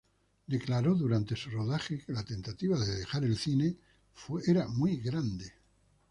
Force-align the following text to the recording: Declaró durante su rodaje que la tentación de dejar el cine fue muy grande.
Declaró 0.47 0.95
durante 0.95 1.35
su 1.35 1.51
rodaje 1.51 2.03
que 2.03 2.11
la 2.11 2.23
tentación 2.25 2.79
de 2.79 2.95
dejar 3.01 3.23
el 3.23 3.37
cine 3.37 3.75
fue 4.15 4.41
muy 4.75 4.97
grande. 4.97 5.53